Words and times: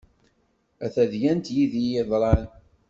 A 0.85 0.87
tadyant 0.93 1.53
yid-i 1.55 1.85
yeḍran. 1.93 2.45